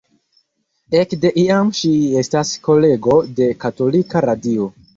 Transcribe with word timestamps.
Ekde 1.01 1.31
iam 1.41 1.69
ŝi 1.81 1.93
estas 2.23 2.55
kolego 2.71 3.21
de 3.41 3.53
katolika 3.67 4.27
radio. 4.31 4.71